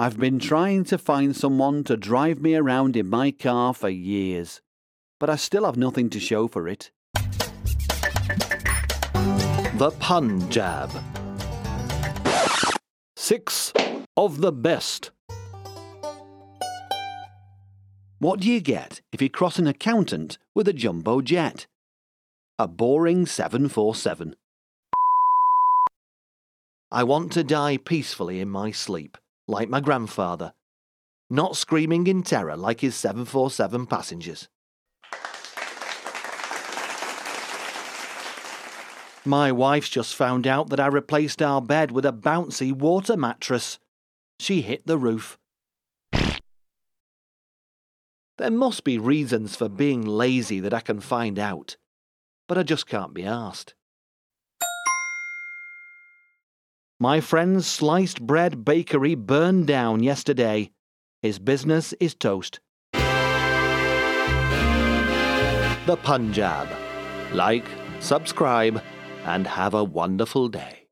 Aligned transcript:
I've 0.00 0.16
been 0.16 0.38
trying 0.38 0.84
to 0.84 0.96
find 0.96 1.34
someone 1.34 1.82
to 1.82 1.96
drive 1.96 2.40
me 2.40 2.54
around 2.54 2.96
in 2.96 3.10
my 3.10 3.32
car 3.32 3.74
for 3.74 3.88
years, 3.88 4.60
but 5.18 5.28
I 5.28 5.34
still 5.34 5.64
have 5.64 5.76
nothing 5.76 6.08
to 6.10 6.20
show 6.20 6.46
for 6.46 6.68
it. 6.68 6.92
The 9.74 9.92
Pun 9.98 10.48
Jab. 10.50 10.92
Six 13.16 13.72
of 14.16 14.40
the 14.40 14.52
best. 14.52 15.10
What 18.20 18.38
do 18.38 18.48
you 18.48 18.60
get 18.60 19.00
if 19.10 19.20
you 19.20 19.28
cross 19.28 19.58
an 19.58 19.66
accountant 19.66 20.38
with 20.54 20.68
a 20.68 20.72
jumbo 20.72 21.20
jet? 21.22 21.66
A 22.56 22.68
boring 22.68 23.26
747. 23.26 24.36
I 26.92 27.02
want 27.02 27.32
to 27.32 27.42
die 27.42 27.78
peacefully 27.78 28.38
in 28.38 28.48
my 28.48 28.70
sleep 28.70 29.18
like 29.48 29.68
my 29.68 29.80
grandfather, 29.80 30.52
not 31.30 31.56
screaming 31.56 32.06
in 32.06 32.22
terror 32.22 32.56
like 32.56 32.80
his 32.80 32.94
747 32.94 33.86
passengers. 33.86 34.48
My 39.24 39.50
wife's 39.50 39.88
just 39.88 40.14
found 40.14 40.46
out 40.46 40.70
that 40.70 40.80
I 40.80 40.86
replaced 40.86 41.42
our 41.42 41.60
bed 41.60 41.90
with 41.90 42.06
a 42.06 42.12
bouncy 42.12 42.72
water 42.72 43.16
mattress. 43.16 43.78
She 44.38 44.62
hit 44.62 44.86
the 44.86 44.96
roof. 44.96 45.38
There 48.38 48.50
must 48.50 48.84
be 48.84 48.98
reasons 48.98 49.56
for 49.56 49.68
being 49.68 50.06
lazy 50.06 50.60
that 50.60 50.72
I 50.72 50.80
can 50.80 51.00
find 51.00 51.38
out, 51.38 51.76
but 52.46 52.56
I 52.56 52.62
just 52.62 52.86
can't 52.86 53.12
be 53.12 53.24
asked. 53.24 53.74
My 57.00 57.20
friend's 57.20 57.64
sliced 57.64 58.20
bread 58.26 58.64
bakery 58.64 59.14
burned 59.14 59.68
down 59.68 60.02
yesterday. 60.02 60.72
His 61.22 61.38
business 61.38 61.92
is 62.00 62.16
toast. 62.16 62.58
The 65.86 65.96
Pun 66.02 66.32
Jab. 66.32 66.68
Like, 67.32 67.66
subscribe, 68.00 68.82
and 69.24 69.46
have 69.46 69.74
a 69.74 69.84
wonderful 69.84 70.48
day. 70.48 70.87